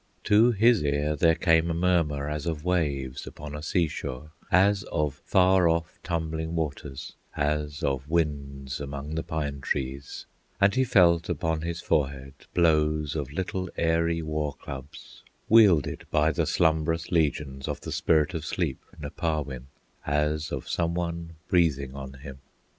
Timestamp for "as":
2.27-2.47, 4.51-4.81, 7.37-7.83, 20.03-20.51